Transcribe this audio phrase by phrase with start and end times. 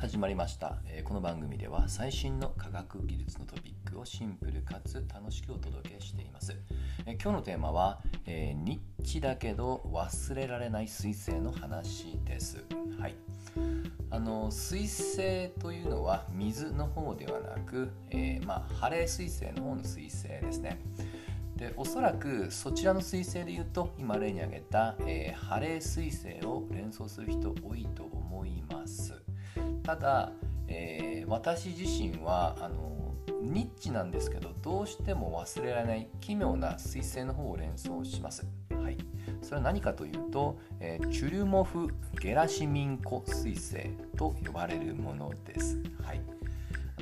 [0.00, 6.56] 始まりました、えー、この番組では最新の科学技術のトピックをシンプルかつ楽しくお届けしています、
[7.04, 12.64] えー、今日のテーマは、えー、ニッチだけど忘れられない彗星の話です。
[12.98, 13.14] はい。
[14.10, 20.80] あの彗星というのは水の方ではなく、えまあ、ハレー彗星の方の彗星ですね。
[21.56, 29.29] でおそらくそちらの彗星で言うと今例に挙げた、えー、ハレー彗星を連想する人多いと思います。
[29.90, 30.32] ただ、
[30.68, 38.46] えー、私自身はあのニッチなんですけどどうしても忘れられない奇妙な彗星の方を連想します。
[38.70, 38.96] はい、
[39.42, 41.88] それは何かというと、えー、チュルモフ・
[42.20, 45.76] ゲラシミンコ彗星と呼ばれるものです。
[46.04, 46.20] はい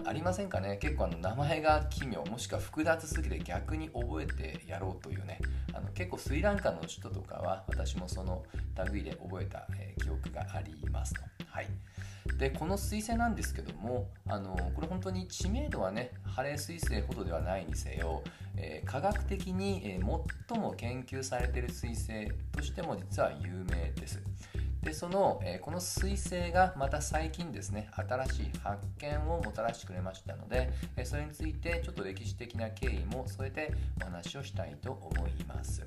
[0.07, 0.79] ありませんかね？
[0.79, 5.41] 結構あの名前が奇妙もしくは複雑すぎて逆に覚えてやろうというね
[5.74, 8.45] あの結構スリランカの人とかは私もその
[8.91, 11.20] 類で覚えた、えー、記憶がありますと。
[11.48, 11.66] はい
[12.37, 18.23] でこの彗星なんですけどもあのこれ本当に知名度はねハレー彗星ほどではないにせよ、
[18.57, 20.01] えー、科学的に、え、
[20.48, 24.23] 最も研究されている彗星としても実は有名です。
[24.82, 35.85] でその、えー、この彗星がまた最近ですね新しい発見をもたらしてくれましたので、えそれについてちょっと歴史的な経緯も添えてお話をしたいと思います。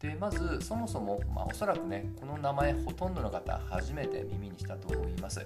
[0.00, 5.44] でまずそもそも、まあ、おそらくねこの名前ほとんどの方初めて耳にしたと思います。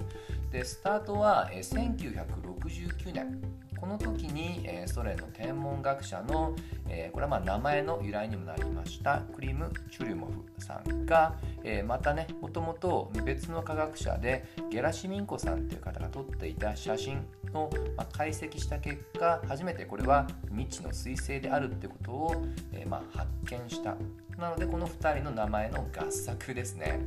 [0.53, 3.65] でスタートはえ1969年。
[3.85, 6.55] この時に、えソ連の天文学者の、
[6.89, 23.97] えこれはま名前の由来にもなりましたクリム・チュリュモフさんが、えまたねもともと別の科学者でゲラシミンコさんという方が撮っていた写真を、ま解析した結果初めてこれは未知の彗星であるってことを、えま発見した。
[24.39, 27.01] なのでこの2人の名前の合作ですね。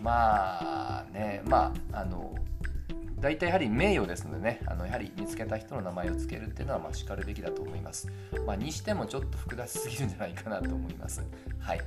[0.00, 2.34] まあねまああの
[3.18, 8.08] 大体やはり名誉ですのでねあのやはり見つけた人の名前を付けるっていうのはまあしかるべきだと思います、
[8.46, 11.24] まあ、にしてもちょっと複雑すぎるんじゃないかなと思います。
[11.58, 11.80] はい。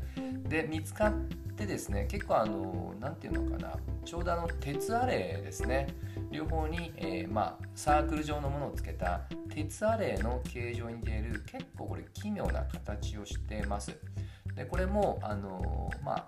[0.48, 1.14] で見つかっ
[1.56, 3.74] てですね結構あの何て言うのかな
[4.04, 5.88] ちょうどあの鉄アレイですね。
[6.32, 13.98] 両方に、えー、まあ、サークル状のものをつけた鉄アレイの形状に出る結構これ奇妙な形をしてます。
[14.60, 16.28] でこれもあのまあ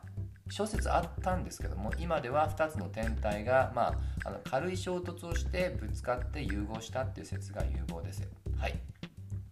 [0.50, 3.94] 諸説あったんですけども今では2つの天体が、まあ、
[4.26, 8.28] あの軽い衝突をしてぶつかって融合したっていう説が有望です。
[8.58, 8.80] はい、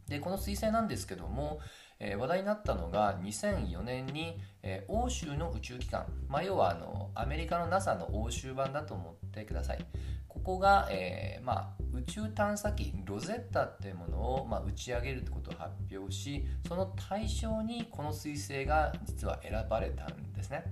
[0.07, 1.59] でこの彗星なんですけども、
[1.99, 9.85] えー、話題になったのが2004年に、えー、欧州の宇宙機関、まあ、要はあのアメリカの NASA の欧州版だと思ってください。
[10.49, 20.63] こが、えーまあ、宇宙探査機ロゼッタっていうものを、まあ、打ち上げるってことを発表しその対象にこの彗星が実は選ばれたんですね。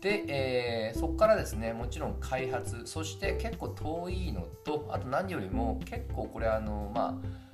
[0.00, 7.51] で、えー、そこからですねもちろん開発そして結構遠いのとあと何よりも結構これあのまあ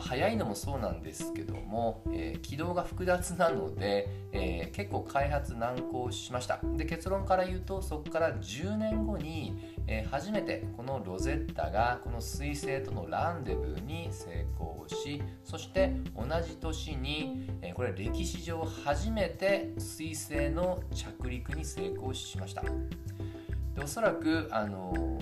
[0.00, 6.60] 早いのもそうなんですけども、えー、軌道が複雑なので、えー、結構開発難航しました。
[6.76, 22.62] で結論から言うとそこから10年後に、えー、初めてこのロゼッタがこの彗星とのランデブーに成功しそして同じ年に、えこれ歴史上初めて彗星の着陸に成功しました。
[22.62, 25.18] でおそらくあの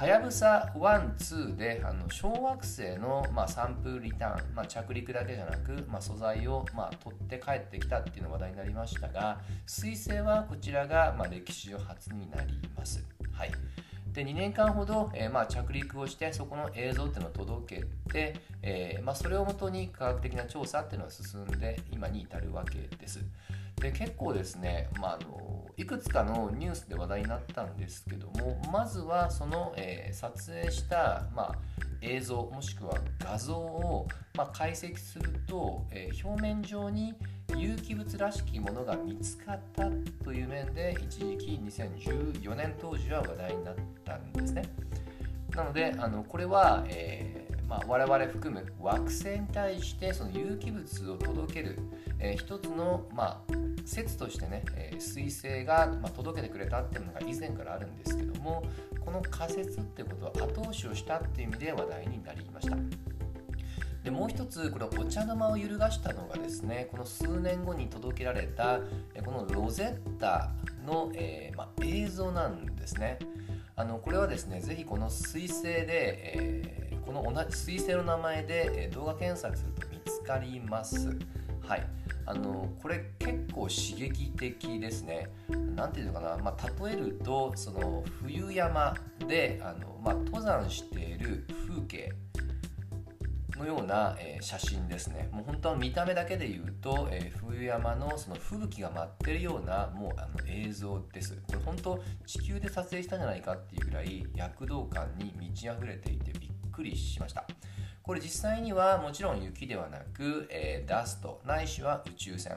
[0.00, 13.04] はやぶさ1、2であの小惑星の、まあ、サンプルリターン、まあ、着陸だけじゃなく、まあ、素材を、まあ、取って帰ってきたっていうのが話題になりましたが彗星はこちらが、まあ、歴史上初になります。
[13.30, 13.50] はい
[14.14, 23.20] で2年間ほど、えー、まあ、着陸をしてそこの映像っていうのを届けて、えー、まあ、それをもとに科学的な調査っていうのが進んで今に至るわけです。
[23.80, 31.54] で結構ですね、まあ、あのいくつかのニュースで話題になったんですけどもまずはその、えー、撮影した、まあ、
[32.02, 37.14] 映像もしくは画像を、まあ、解析すると、えー、表面上に
[37.56, 39.90] 有機物らしきものが見つかった
[40.22, 43.74] という面で一時期2014年当時は話題になっ
[44.04, 44.62] たんですね。
[45.54, 51.78] なのであのこれは、えーまあ、我々含む惑星に対してその有機物を届ける、
[52.20, 53.52] えー、一つの、まあ、
[53.84, 58.62] 説としてね、えー、彗星が、まあ、届けてくれたっていうのが以前からあるんですけども
[59.04, 62.76] この仮説ってことは後押しをしたっていう意味で話題になりました。
[64.04, 68.80] でもう一つこれお茶の間を揺るがしたのがですねこの数年後に届けられた
[69.24, 70.52] このロゼッタ
[70.86, 73.18] の、えー、まあ、映像なんですね。
[73.76, 75.86] あのこれはですねぜひこの彗星で、
[76.36, 81.18] えー、この同じ彗星の名前で動画検索すると見つかります。
[81.70, 81.86] はい。
[82.26, 85.28] あのこれ結構刺激的ですね。
[85.76, 88.96] 何ていうのかな、まあ、例えるとその冬山
[89.28, 92.12] であの、まあ、登山している風景
[93.56, 95.28] のような、えー、写真ですね。
[95.30, 101.36] もう本当は見た目だけで言うと、えー、冬山のその吹雪が舞ってるようなもうあの映像です。
[101.46, 107.46] これ本当地球で撮影したんじゃないかっていうぐらい躍動感に満ち溢れていてびっくりしました。
[108.10, 112.56] これ実際にはもちろん雪ではなく、えー、ダストないしは宇宙船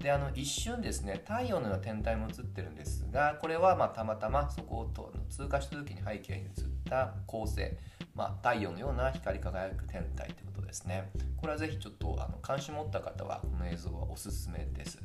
[0.00, 4.90] であの一瞬ですね太陽のような天体も映ってるんですがこれはまたまたまそこを
[5.28, 6.50] 通過した時に背景に映っ
[6.88, 7.70] た恒星
[8.16, 11.08] まあ、太陽のような光り輝く天体ということですね。
[11.36, 14.98] これはぜひちょっとあの関心持った方はこの映像はおすすめです。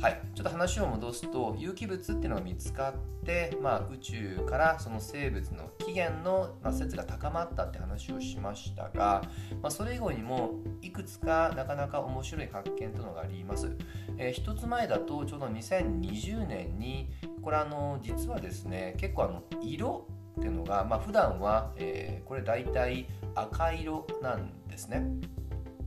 [0.00, 9.22] はい、ちょっと話を戻すと有機物っていうのが見つかって、まあ、宇宙からその生物の起源の、まあ、説が高まったって話をしましたが、
[9.62, 10.52] まあ、それ以後にも
[10.82, 13.76] いくつかなかなか面白い発見というのがあります。
[14.18, 17.08] えー、一つ前だとちょうど2020年に
[17.42, 20.06] これあの実はですね結構あの色
[20.38, 25.04] っていうのが、まあ、普段は、えー、これ大体赤色なんですね。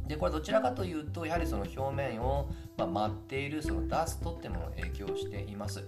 [0.07, 2.49] でこれどちらかというとやはりその表面を、
[2.87, 5.83] まあ、舞っているそのダストってものを影響しています。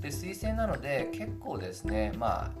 [0.00, 2.52] で水星なので結構ですねまあ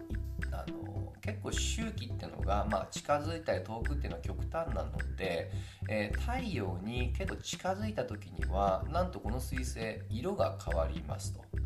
[0.52, 5.50] あの結構周期っていうのが、まあ、近づいたり遠くっていうのは極端なので、
[5.88, 11.63] えー、太陽に結構近づいた時にはなんとこの水星色が変わりますと。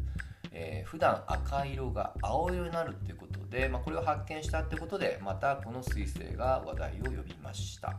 [0.60, 7.96] えー、普段赤色が青色になるっていうことで、まあ、これを発見したってことでまたこの彗星が話題を呼びました。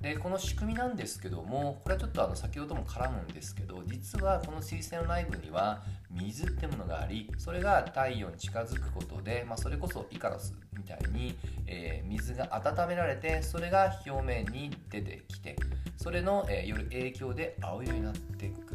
[0.00, 15.56] でこの仕組みなんですけどもこれはちょっとあの先ほども絡むんですけど実はこの彗星の内部には水ってものがありそれが太陽に近づくことで、まあ、それこそイカロスみたいに、えー、水が温められてそれが表面に出てきて
[15.98, 18.69] それの、えー、よる影響で青色になっていく、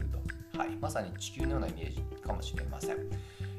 [0.57, 2.98] はい、まさに地球のようなイメージかもしれません。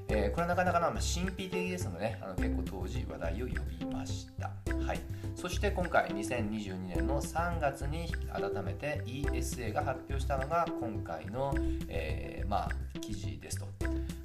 [0.08, 1.00] えー、これはなかなかな神
[1.36, 4.50] 秘的ですので、ね、あの結構当時話題を呼びました。
[4.86, 5.00] はい、
[5.34, 11.54] そして今回2022年の3月に改めて ESA が発表したのが今回の、
[11.88, 12.68] えー、まあ、
[13.00, 13.66] 記事ですと。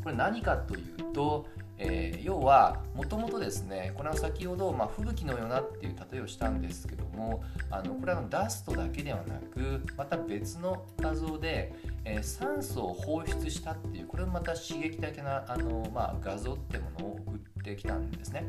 [0.03, 1.47] これ何かというと、
[1.77, 11.73] えー、要はもともとですねこれは先ほど、まあ、吹雪のようなっていう例えをしたんですけどもあのこれはダストだけではなくまた別の画像で、
[12.03, 18.45] えー、酸素を放出したっていうこれもまた刺激的なあの、まあ、画像ってものを送ってきたんですね。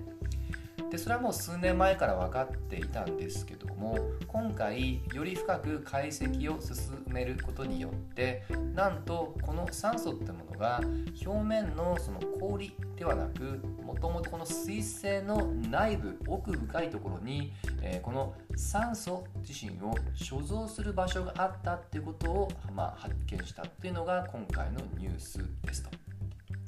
[0.93, 8.45] でそれはもう数年前から分かっていたんですけども今回より深く解析を進めることによって
[8.75, 10.83] なんとこの酸素ってものが
[11.25, 26.12] 表面のその氷ではなくもともとこの水星の内部奥深いところに、えー、この酸素自身を所蔵する場所があったっていうことを、まあ、発見したっていうのが今回のニュースですと。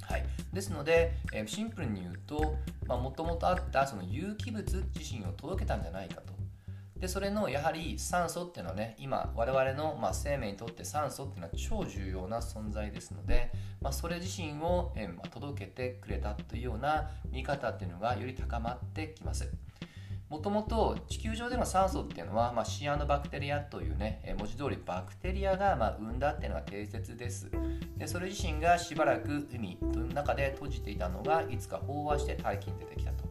[0.08, 2.56] はい、ですので、えー、シンプルに言うと
[2.86, 4.64] もともとあったその有機物
[4.96, 6.34] 自身を届けたんじゃないかと。
[6.96, 13.50] でそれのやはり酸素っていうのはね今我々のま生命にとって酸素っていうのは超重要な存在ですので、
[13.82, 19.52] まあ、それ自身を、え、ま届けてくれたというような見方っていうのがより高まってきます。
[20.34, 27.48] もともと地球上での酸素っていうのは、まあ、シアノバクテリアというね文字通りバクテリアがまあ生んだっていうのが定説です。
[27.96, 33.26] でそれ自身がしばらく海の中で閉じていたのがいつか飽和して大気に出てきたと、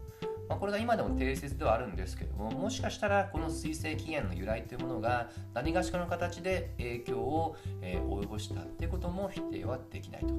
[0.47, 10.33] まあ、これが今でも定説ではあるんですけどももしかしたらこの水星起源の由来というものが何がしかの形で影響を、え、及ぼしたっていうことも否定はできないと。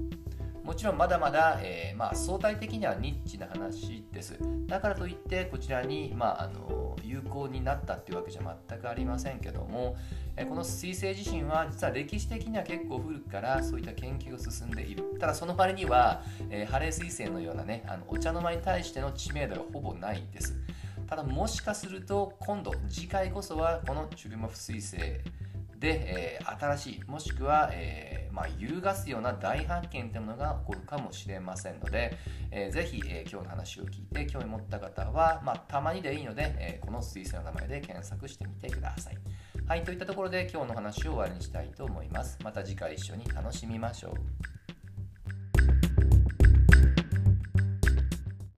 [0.64, 4.38] もちろんまだまだ、えー、まあ、相対的にはニッチな話です。
[4.66, 9.94] だからといってこちらに、まあ、あの有効になったっていうわけじゃ全くありませんけども、
[10.38, 15.04] えこの彗星自身は実は歴史的には結構古くからそういった研究が進んでいる。
[15.20, 20.56] ただその割には、えー、ハレー彗星のようなねあのお茶の間に対しての知名度がほぼないんです。
[21.06, 25.20] ただもしかすると今度次回こそはこのチュルモフ彗星
[25.84, 32.16] で、えー、新しいもしくは、えー、まあ、揺るがすような大発見というものが起こるかもしれませんので、
[32.50, 39.18] えー、ぜひ、え今日の話を聞いて興味持った方は、まあ、たまにでいいので、えこの水星の名前で検索してみてください。
[39.66, 42.38] はい、といったところで今日の話を終わりにしたいと思います。
[42.42, 44.53] また次回一緒に楽しみましょう。